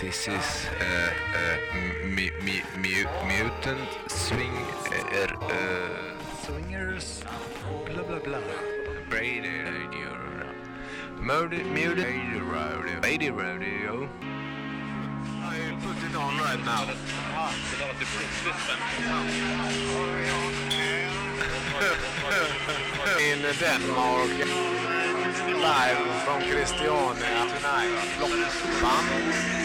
This 0.00 0.28
is 0.28 0.66
uh, 0.80 1.10
uh, 1.36 1.58
mu- 2.06 2.32
mu- 2.40 2.64
mu- 2.80 3.10
mutant 3.28 3.88
swing 4.08 4.56
er, 5.12 5.28
uh, 5.42 6.16
swingers. 6.42 7.22
Blah 7.84 8.04
blah 8.04 8.18
blah. 8.20 8.40
Brady 9.10 9.40
radio. 9.60 10.10
Murder, 11.20 11.62
muted 11.64 12.06
radio, 12.06 12.40
radio, 12.44 13.00
radio, 13.02 13.32
radio. 13.34 14.08
I 15.44 15.76
put 15.84 15.98
it 16.08 16.16
on 16.16 16.32
right 16.38 16.64
now. 16.64 16.88
In 23.20 23.42
Denmark, 23.60 24.32
live 25.60 26.06
from 26.24 26.40
Christiania 26.50 27.46
tonight. 27.52 28.00
Blockband. 28.18 29.59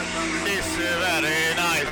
It's 0.00 0.76
very 0.76 1.54
nice. 1.56 1.88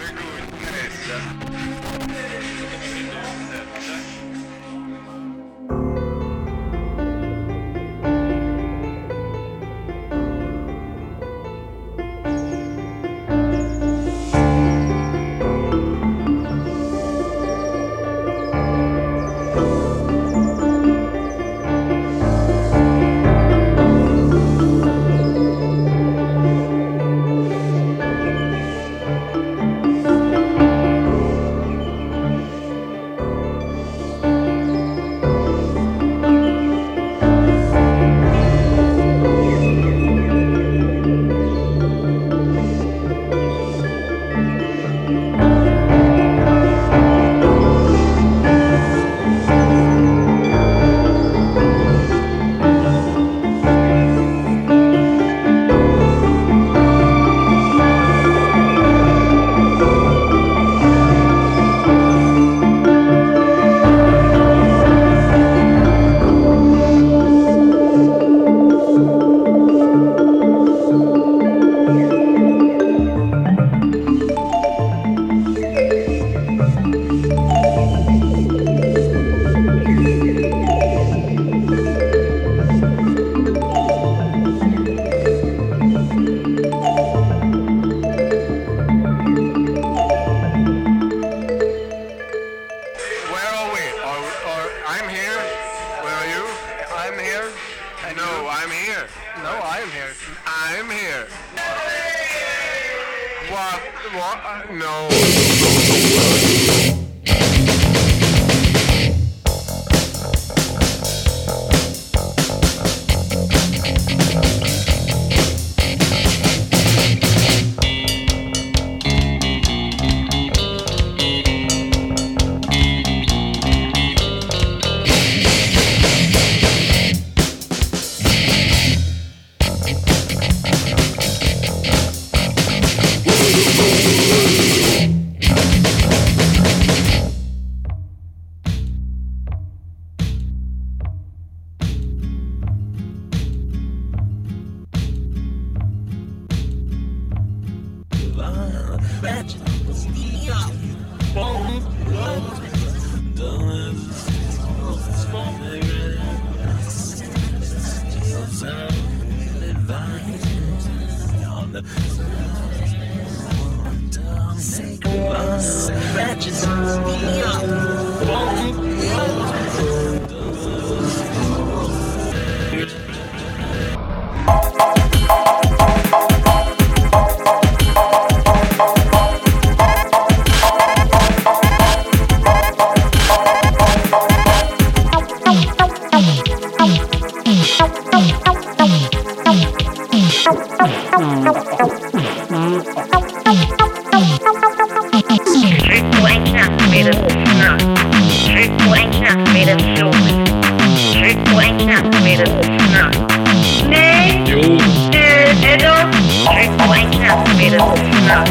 out. 208.36 208.48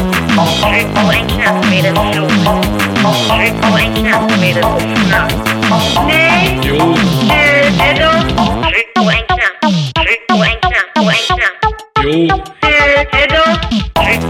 Blank 0.94 1.30
estimated 1.38 1.94
to 1.94 2.22
blank 3.70 3.96
estimated 4.04 4.62
to 4.62 5.02
not. 5.10 5.30
Nay, 6.06 6.58
Edom, 7.80 8.22
blank 8.94 9.28
now, 9.30 9.52
blank 10.28 10.60
now, 10.62 10.84
blank 10.96 11.28
now. 11.30 11.52
Edom, 13.12 13.52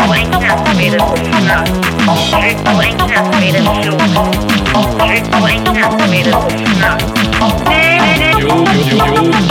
blank 0.06 0.30
estimated 0.44 1.00
to 1.00 1.38
not. 1.48 1.66
Blank 2.64 3.00
estimated 3.16 3.66
to 3.82 3.90
blank 5.40 5.66
estimated 5.68 6.36
to 6.36 6.70
not. 6.80 6.98
Nay, 7.64 7.96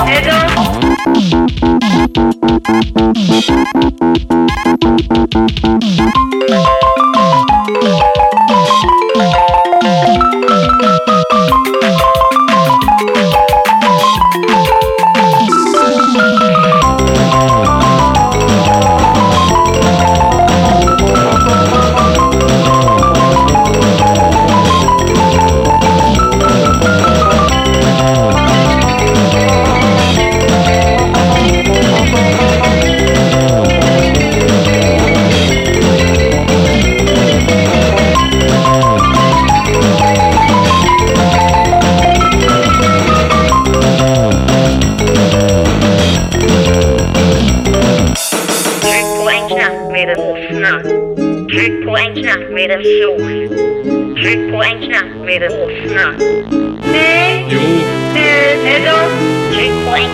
Edom. 0.07 0.45
Thank 4.85 6.15
you. 6.15 6.24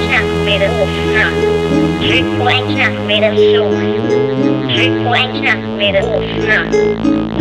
knappt 0.07 0.45
åsna. 0.81 1.25
Tryck 2.01 2.25
på 2.39 2.49
en 2.49 2.75
knapp 2.75 3.07
med 3.07 3.23
en 3.23 3.37
sol. 3.37 3.75
Tryck 4.75 5.05
på 5.05 5.15
en 5.15 5.41
knapp 5.41 5.77
med 5.77 5.95
en 5.95 6.05
åsna. 6.05 6.65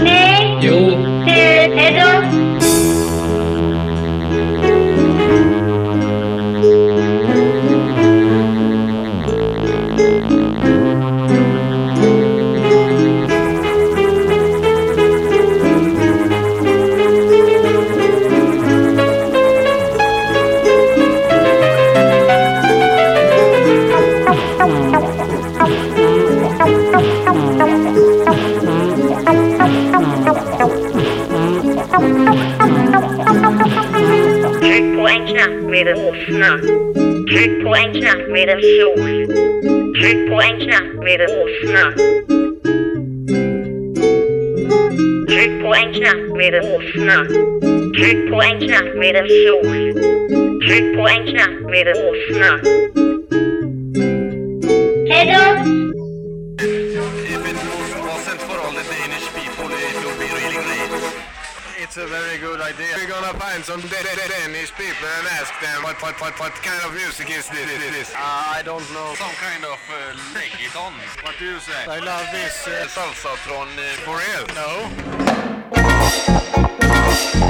Nej! 0.05 0.59
Jo! 0.63 0.77
Du 1.27 1.33
är! 1.33 2.10
En 38.49 38.49
knapp 38.49 38.49
med 38.49 38.51
en 38.51 38.61
sol. 38.61 39.15
Tryck 39.95 40.31
på 40.31 40.41
en 40.41 40.61
knapp 40.61 41.01
med 41.07 41.21
att 41.21 41.31
lyssna. 41.31 41.93
Tryck 45.29 45.63
på 45.63 45.75
en 45.75 45.95
knapp 45.95 46.37
med 46.37 46.55
att 46.55 46.65
lyssna. 46.65 47.27
Tryck 47.95 48.31
på 48.31 48.43
en 48.43 48.61
knapp 48.61 48.95
med 48.95 49.17
en 49.17 49.27
på 50.97 51.09
en 51.09 51.27
knapp 51.27 51.71
med 51.71 51.89
good 62.41 62.61
idea. 62.61 62.89
We're 62.97 63.07
gonna 63.07 63.39
find 63.39 63.63
some 63.63 63.81
Da- 63.83 63.89
Da- 64.03 64.17
Da- 64.17 64.29
Danish 64.29 64.73
people 64.75 65.07
and 65.19 65.27
ask 65.39 65.53
them 65.61 65.83
what, 65.83 66.01
what, 66.03 66.19
what, 66.21 66.39
what 66.41 66.53
kind 66.65 66.83
of 66.85 66.95
music 66.95 67.29
is 67.31 67.47
this? 67.49 67.69
this? 67.93 68.11
Uh, 68.15 68.19
I 68.19 68.63
don't 68.65 68.89
know. 68.95 69.15
Some 69.17 69.31
kind 69.37 69.65
of 69.65 69.79
uh, 69.93 70.17
reggaeton. 70.33 70.93
What 71.23 71.35
do 71.39 71.45
you 71.45 71.61
say? 71.61 71.85
I 71.87 71.99
love 71.99 72.27
this 72.33 72.67
uh, 72.67 72.87
salsa 72.89 73.37
from 73.45 73.69
uh, 73.77 73.83
for 74.05 74.17
real. 74.17 74.47
No. 77.41 77.50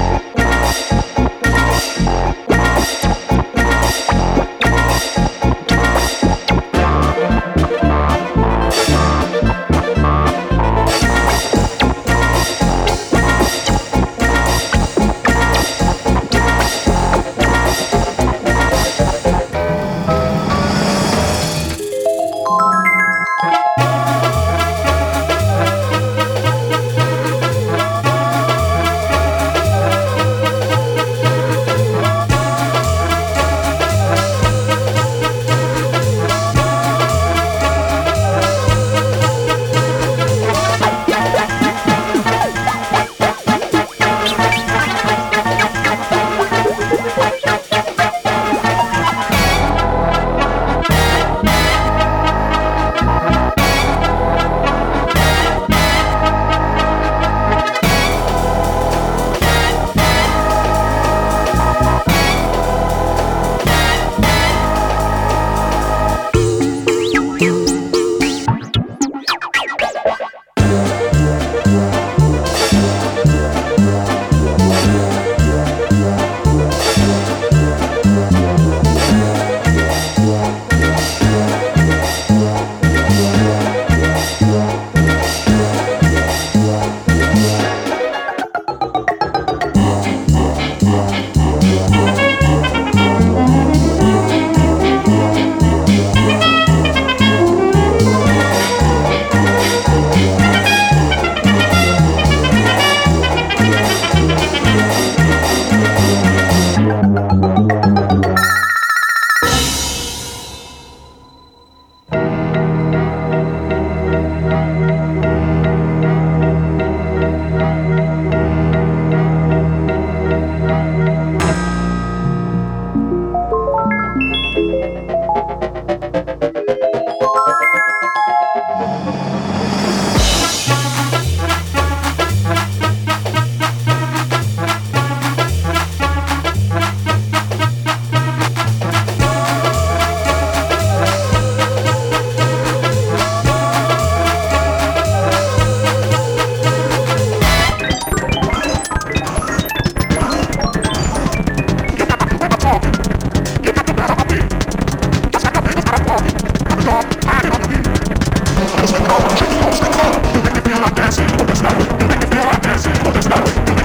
I'm 160.85 160.95
dancing. 160.95 161.27
Oh, 161.33 161.45
that's 161.45 161.63
not. 161.63 161.79
You 162.01 162.09
make 162.09 162.21
me 162.21 162.27
feel 162.27 162.43
I'm 162.43 162.61
dancing. 162.61 162.93
Oh, 163.05 163.11
that's 163.13 163.29
not. 163.29 163.80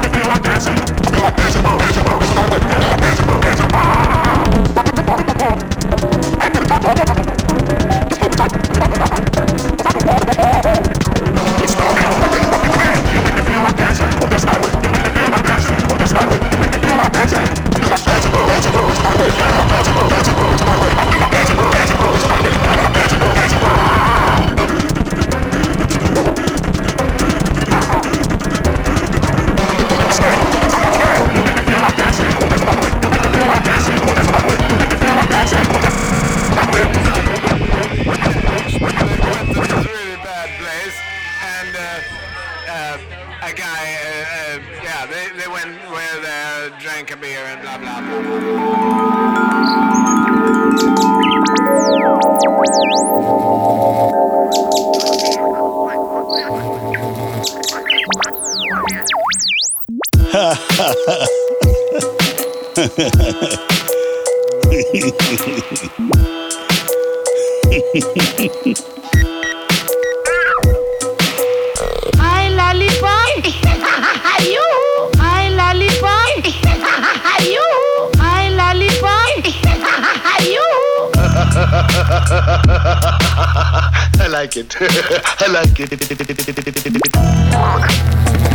Like 84.36 84.58
it. 84.58 84.75
I 84.82 85.48
like 85.48 85.80
it. 85.80 85.96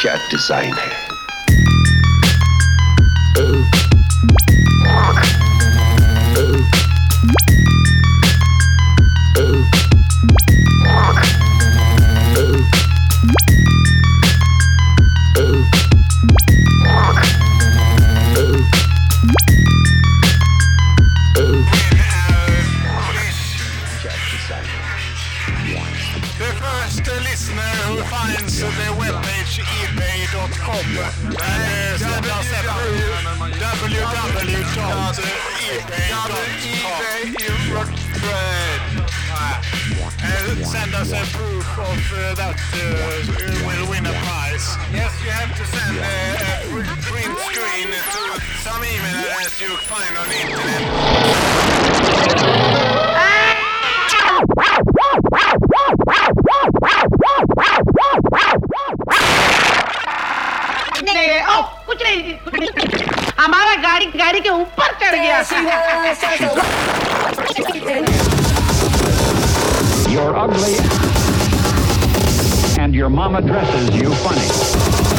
क्या 0.00 0.14
design 0.30 0.74
है 0.74 0.92
us 40.99 41.11
a 41.13 41.23
proof 41.37 41.63
of 41.79 41.95
uh, 42.11 42.35
that 42.35 42.59
uh, 42.75 42.77
will 43.63 43.89
win 43.89 44.05
a 44.05 44.11
prize. 44.27 44.75
Yes, 44.91 45.15
you 45.23 45.31
have 45.31 45.47
to 45.55 45.63
send 45.63 45.95
uh, 45.95 46.03
a 46.03 46.83
print 47.07 47.39
screen 47.47 47.87
to 47.87 48.23
some 48.59 48.83
email 48.83 49.23
address 49.23 49.61
you 49.63 49.71
find 49.87 50.17
on 50.19 50.27
the 50.27 50.35
internet. 50.43 50.83
हमारा 63.39 63.75
गाड़ी 63.81 64.05
गाड़ी 64.19 64.39
के 64.39 64.49
ऊपर 64.49 64.91
चढ़ 65.01 65.15
गया 65.15 65.43
You're 70.19 70.35
ugly, 70.35 70.75
and 72.77 72.93
your 72.93 73.09
mama 73.09 73.41
dresses 73.41 73.95
you 73.95 74.13
funny. 74.15 75.18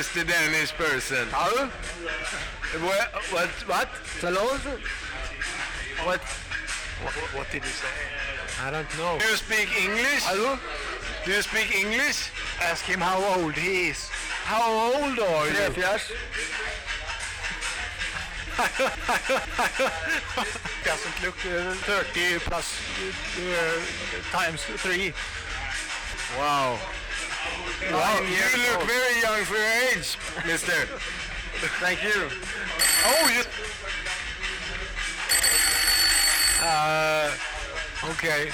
Mr. 0.00 0.24
Danish 0.26 0.72
person. 0.72 1.28
How? 1.28 1.68
What? 2.80 3.12
What? 3.36 3.50
What? 3.68 3.88
Hello? 4.24 4.56
What? 6.06 6.22
What, 7.04 7.12
what 7.36 7.46
did 7.52 7.62
you 7.62 7.68
say? 7.68 7.86
I 8.64 8.70
don't 8.70 8.88
know. 8.96 9.18
Do 9.18 9.26
you 9.26 9.36
speak 9.36 9.68
English? 9.76 10.24
Hello? 10.24 10.58
Do 11.26 11.32
you 11.32 11.42
speak 11.42 11.74
English? 11.76 12.30
Ask 12.62 12.86
him 12.86 13.00
how 13.00 13.22
old 13.34 13.52
he 13.52 13.90
is. 13.90 14.08
How 14.48 14.72
old 14.72 15.18
are 15.18 15.46
you? 15.48 15.52
Trefjärs? 15.52 16.10
Doesn't 20.88 21.22
look 21.22 21.36
uh, 21.44 21.74
30 21.84 22.38
plus 22.48 22.72
uh, 23.36 23.76
times 24.32 24.62
3. 24.64 25.12
Wow. 26.38 26.78
Wow, 27.90 28.20
you 28.20 28.44
look 28.70 28.82
very 28.86 29.20
young 29.20 29.44
for 29.44 29.56
your 29.56 29.66
age, 29.92 30.18
mister. 30.46 30.86
Thank 31.80 32.02
you. 32.02 32.28
Oh, 33.04 33.28
you... 33.28 33.42
Uh, 36.62 37.30
okay. 38.10 38.50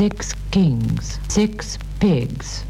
Six 0.00 0.32
kings, 0.50 1.18
six 1.28 1.76
pigs. 2.00 2.64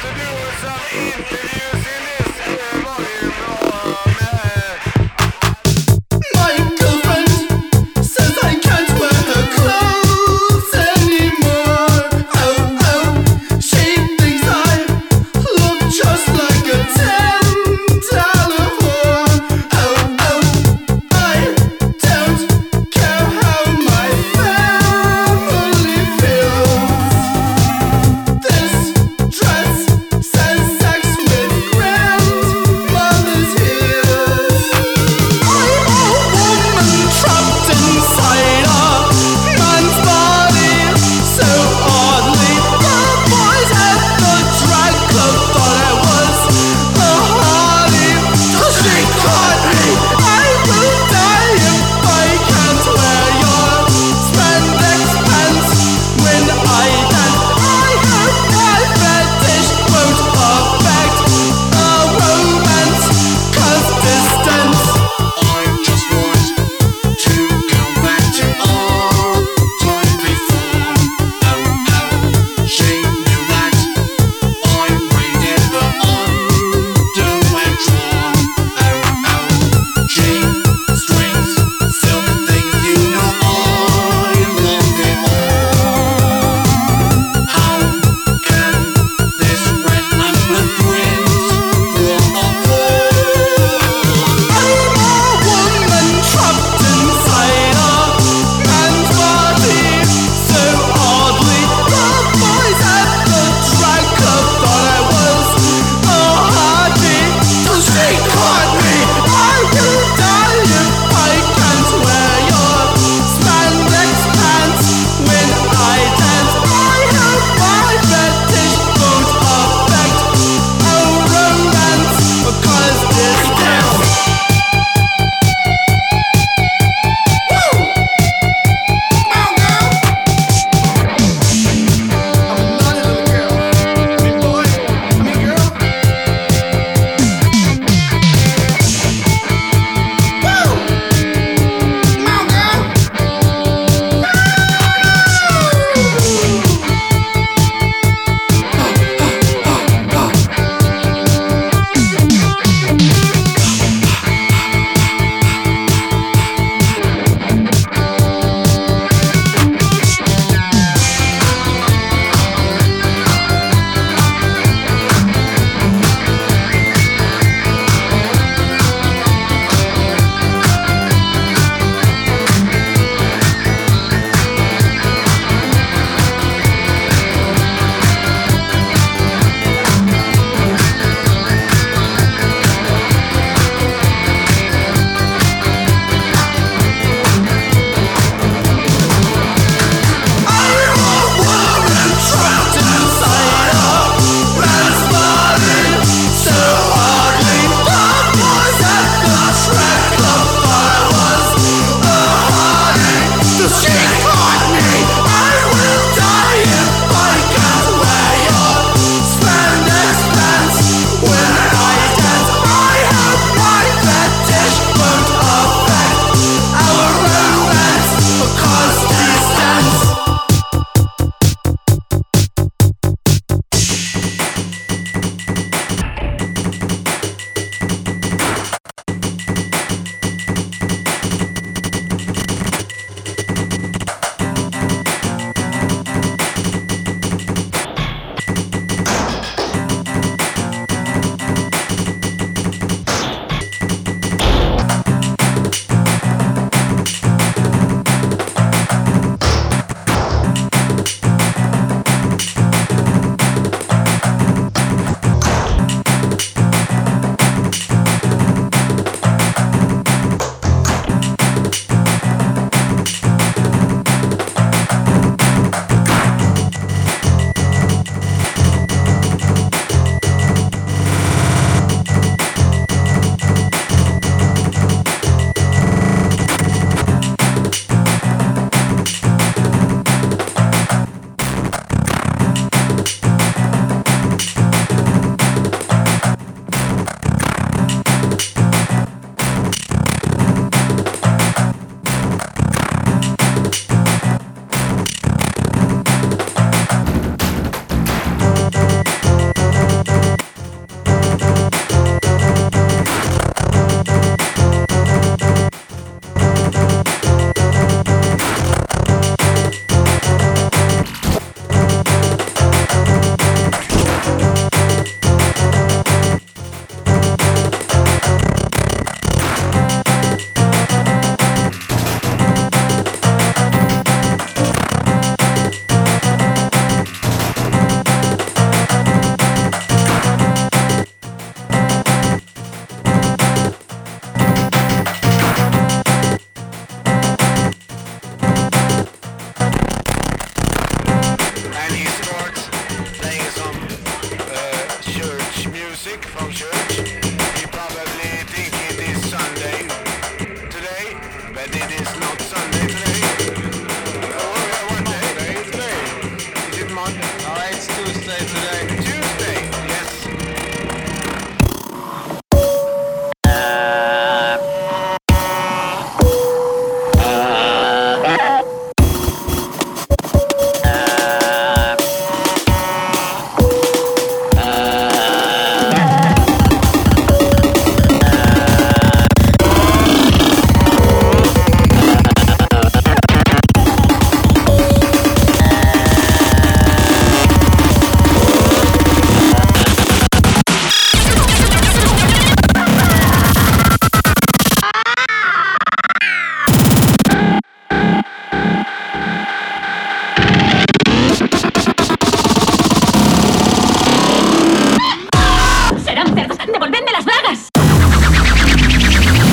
To 0.00 0.14
do 0.14 0.30
some 0.62 0.80
interviews 0.94 1.86
in 1.88 1.97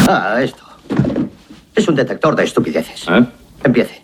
Ah, 0.07 0.39
esto. 0.41 0.63
Es 1.75 1.87
un 1.87 1.95
detector 1.95 2.35
de 2.35 2.43
estupideces. 2.43 3.05
Empiece. 3.63 4.01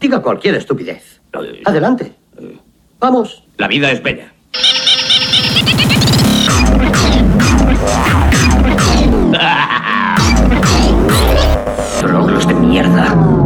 Diga 0.00 0.20
cualquier 0.20 0.56
estupidez. 0.56 1.20
Adelante. 1.64 2.12
Vamos. 2.98 3.44
La 3.56 3.68
vida 3.68 3.90
es 3.90 4.02
bella. 4.02 4.32
Troglos 12.00 12.46
de 12.46 12.54
mierda. 12.54 13.37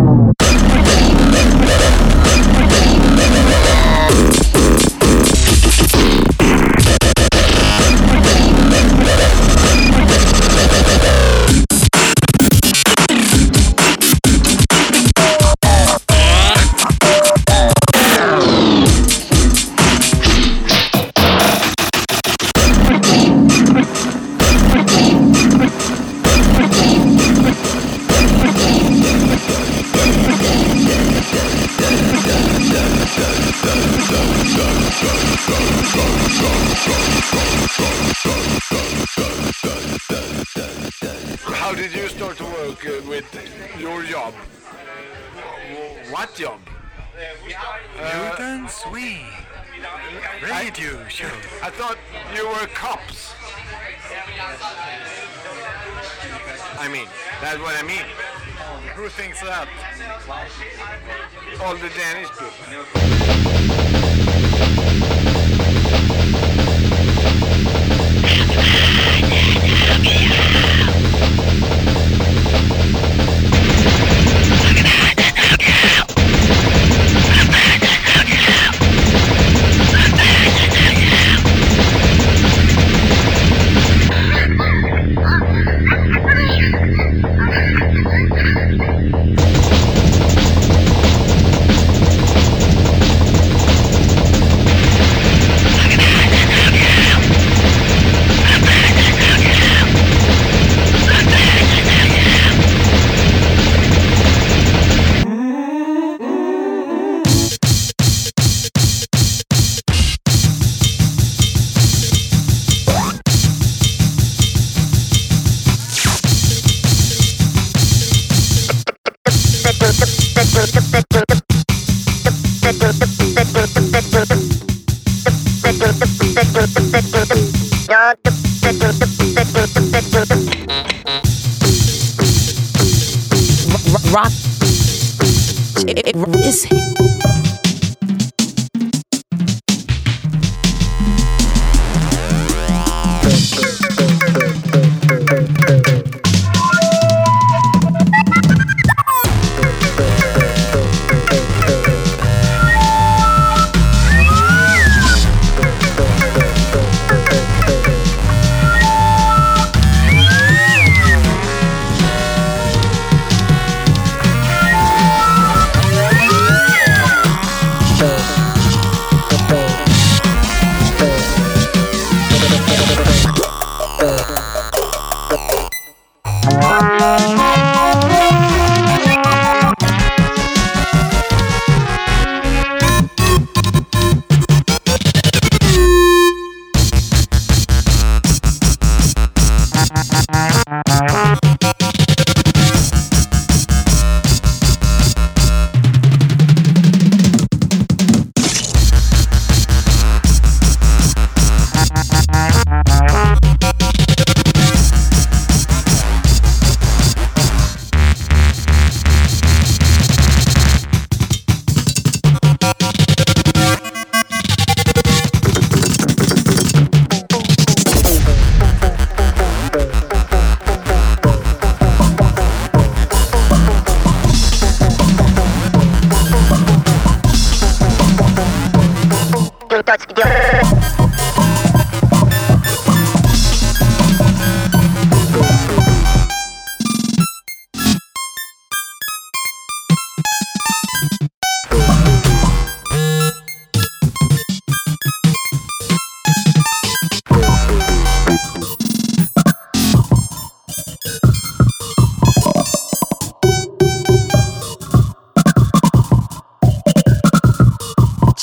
Точки 229.85 230.14
дела. 230.14 231.02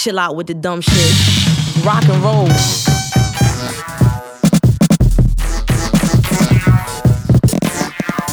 chill 0.10 0.18
out 0.18 0.36
with 0.36 0.48
the 0.48 0.56
dumb 0.56 0.82
shit. 0.82 1.86
Rock 1.86 2.04
and 2.10 2.24
roll. 2.24 2.48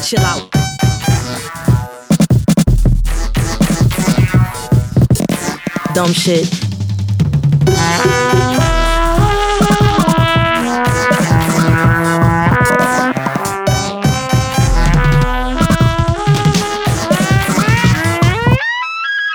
Chill 0.03 0.25
out. 0.25 0.51
Dumb 5.93 6.15
shit. 6.15 6.49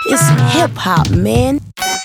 It's 0.08 0.54
hip 0.56 0.72
hop, 0.72 1.08
man. 1.12 1.71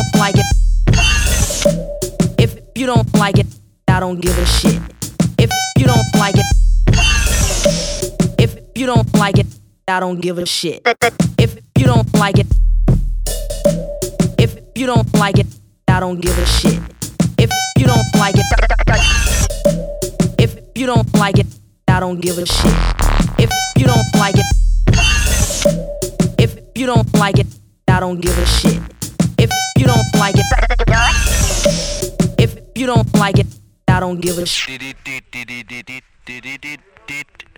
Don't 0.00 0.14
like 0.20 0.36
it, 0.38 0.46
if 2.38 2.56
you 2.74 2.86
don't 2.86 3.12
like 3.14 3.38
it, 3.38 3.46
I 3.86 4.00
don't 4.00 4.18
give 4.18 4.38
a 4.38 4.46
shit. 4.46 4.80
If 5.36 5.50
you 5.76 5.84
don't 5.84 6.14
like 6.14 6.36
it, 6.36 6.46
if 8.38 8.56
you 8.74 8.86
don't 8.86 9.12
like 9.14 9.38
it, 9.38 9.46
I 9.86 10.00
don't 10.00 10.18
give 10.18 10.38
a 10.38 10.46
shit. 10.46 10.80
If 11.36 11.58
you 11.76 11.84
don't 11.84 12.10
like 12.14 12.38
it, 12.38 12.46
if 14.38 14.58
you 14.74 14.86
don't 14.86 15.12
like 15.18 15.38
it, 15.38 15.48
I 15.86 16.00
don't 16.00 16.18
give 16.18 16.38
a 16.38 16.46
shit. 16.46 16.80
If 17.36 17.50
you 17.76 17.86
don't 17.86 18.14
like 18.14 18.36
it, 18.38 18.46
if 20.38 20.56
you 20.74 20.86
don't 20.86 21.12
like 21.14 21.38
it, 21.38 21.46
I 21.88 22.00
don't 22.00 22.20
give 22.22 22.38
a 22.38 22.46
shit. 22.46 22.74
If 23.38 23.50
you 23.76 23.84
don't 23.86 24.14
like 24.14 24.36
it, 24.38 24.46
if 26.38 26.58
you 26.74 26.86
don't 26.86 27.12
like 27.14 27.38
it, 27.38 27.48
I 27.86 28.00
don't 28.00 28.18
give 28.18 28.38
a 28.38 28.46
shit. 28.46 28.80
You 29.80 29.86
don't 29.86 30.14
like 30.18 30.34
it, 30.36 30.44
if 32.38 32.60
you 32.74 32.84
don't 32.84 33.14
like 33.14 33.38
it, 33.38 33.46
I 33.88 33.98
don't 33.98 34.20
give 34.20 34.36
a 34.36 34.44
shit. 34.44 34.82
Uh, 34.82 34.84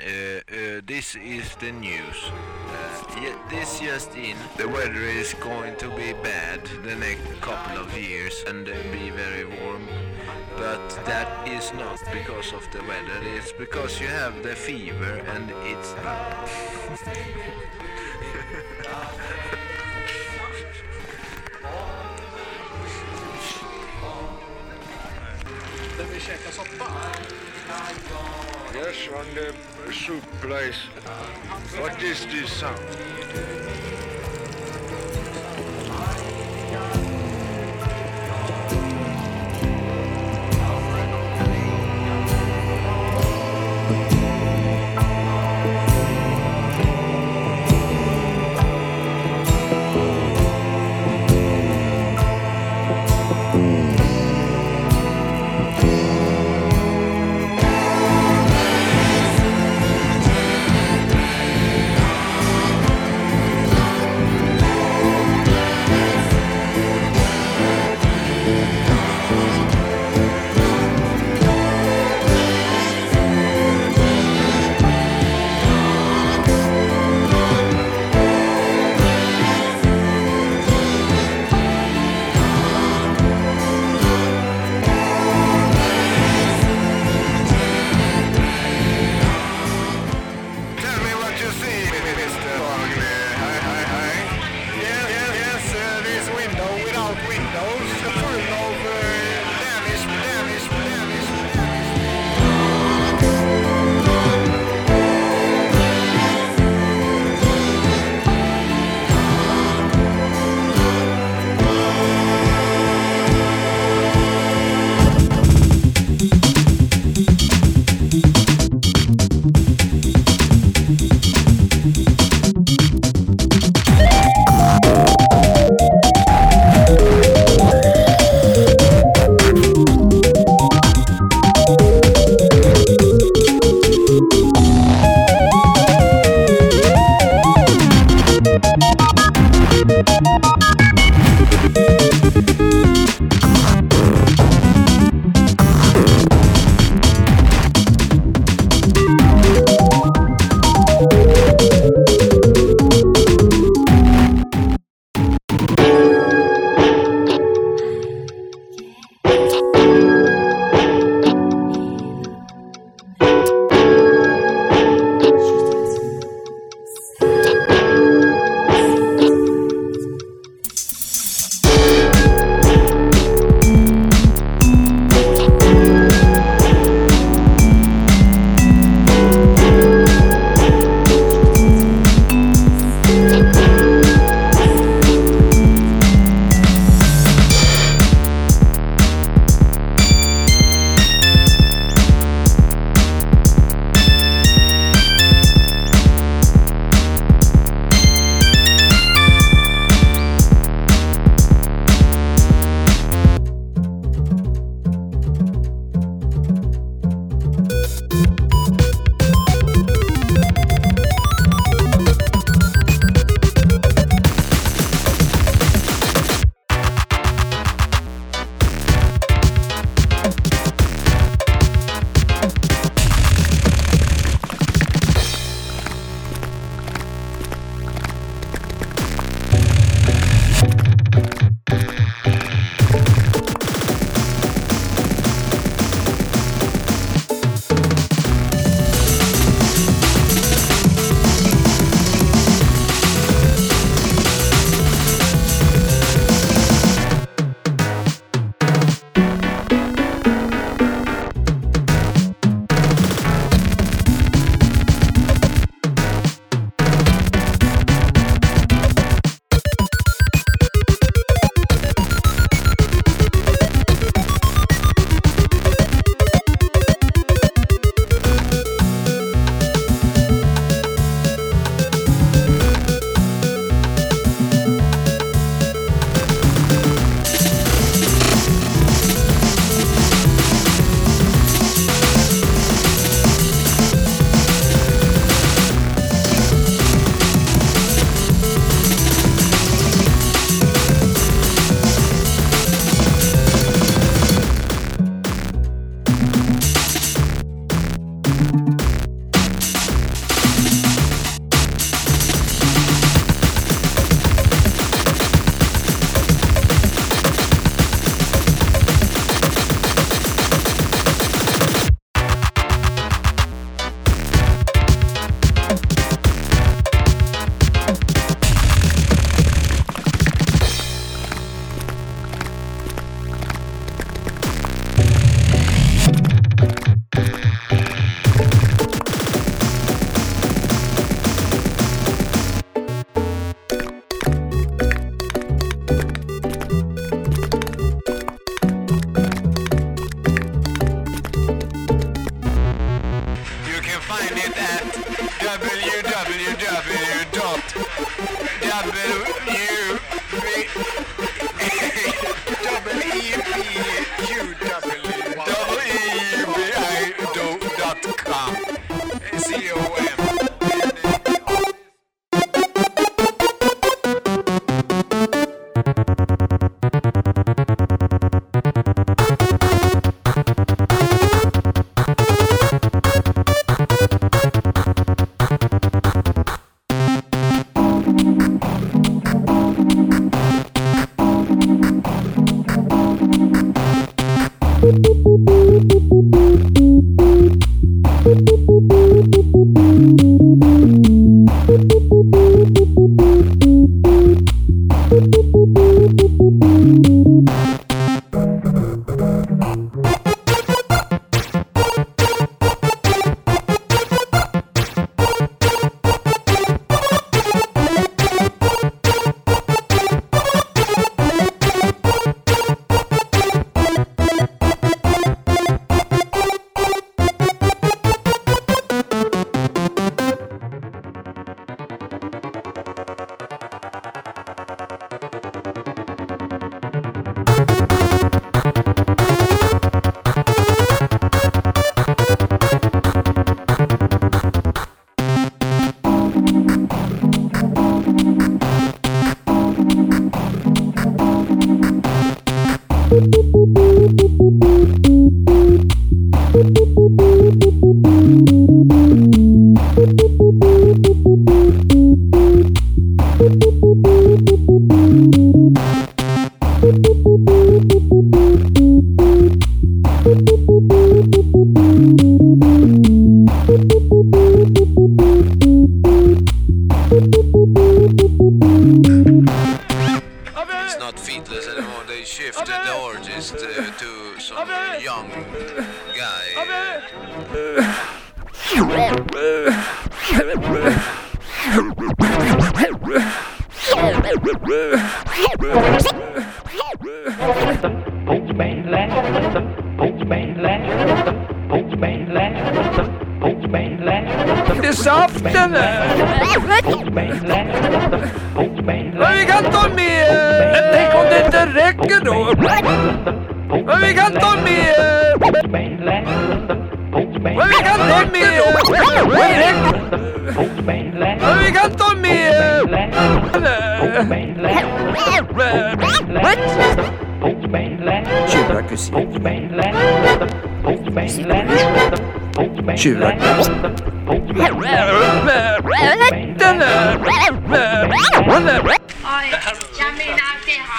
uh, 0.06 0.80
this 0.86 1.16
is 1.16 1.56
the 1.56 1.72
news. 1.72 2.30
Uh, 2.68 3.50
this 3.50 3.80
just 3.80 4.14
in. 4.14 4.36
The 4.56 4.68
weather 4.68 5.02
is 5.02 5.34
going 5.34 5.74
to 5.78 5.88
be 5.96 6.12
bad 6.12 6.64
the 6.84 6.94
next 6.94 7.26
couple 7.40 7.78
of 7.78 7.98
years 7.98 8.44
and 8.46 8.66
be 8.66 9.10
very 9.10 9.44
warm. 9.44 9.88
But 10.56 10.90
that 11.04 11.48
is 11.48 11.72
not 11.72 11.98
because 12.12 12.52
of 12.52 12.70
the 12.70 12.82
weather. 12.84 13.18
It's 13.36 13.50
because 13.50 14.00
you 14.00 14.06
have 14.06 14.44
the 14.44 14.54
fever 14.54 15.24
and 15.26 15.50
it's. 15.66 15.92
Yes, 28.74 29.08
on 29.14 29.26
the 29.34 29.92
soup 29.92 30.22
place. 30.40 30.76
What 31.78 32.02
is 32.02 32.26
this 32.26 32.52
sound? 32.52 34.01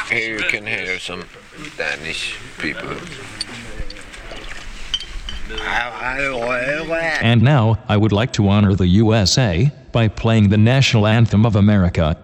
Here 0.10 0.38
you 0.38 0.44
can 0.50 0.66
hear 0.68 1.00
some 1.00 1.24
Danish 1.78 2.36
people. 2.58 2.90
And 7.22 7.42
now, 7.42 7.80
I 7.88 7.96
would 7.96 8.12
like 8.12 8.34
to 8.34 8.50
honor 8.50 8.76
the 8.76 8.88
USA 8.88 9.72
by 9.94 10.10
playing 10.10 10.50
the 10.50 10.58
national 10.58 11.08
anthem 11.08 11.46
of 11.46 11.56
America. 11.56 12.18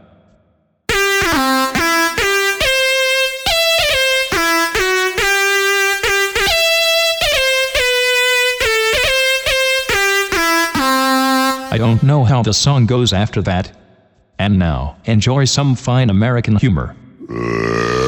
I 11.72 11.78
don't 11.78 12.01
know 12.01 12.24
how 12.24 12.41
the 12.41 12.53
song 12.53 12.88
goes 12.88 13.13
after 13.13 13.41
that. 13.43 13.72
And 14.39 14.57
now, 14.57 14.97
enjoy 15.05 15.45
some 15.45 15.76
fine 15.76 16.09
American 16.09 16.55
humor. 16.55 16.95